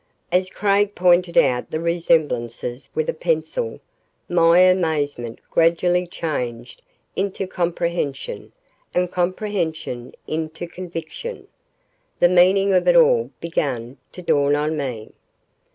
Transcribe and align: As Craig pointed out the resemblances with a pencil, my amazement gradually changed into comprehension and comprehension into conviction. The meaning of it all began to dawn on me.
As 0.31 0.49
Craig 0.49 0.95
pointed 0.95 1.37
out 1.37 1.69
the 1.69 1.79
resemblances 1.79 2.89
with 2.95 3.07
a 3.07 3.13
pencil, 3.13 3.79
my 4.27 4.57
amazement 4.61 5.39
gradually 5.51 6.07
changed 6.07 6.81
into 7.15 7.45
comprehension 7.45 8.51
and 8.95 9.11
comprehension 9.11 10.15
into 10.25 10.65
conviction. 10.67 11.45
The 12.19 12.29
meaning 12.29 12.73
of 12.73 12.87
it 12.87 12.95
all 12.95 13.29
began 13.39 13.97
to 14.13 14.23
dawn 14.23 14.55
on 14.55 14.75
me. 14.75 15.11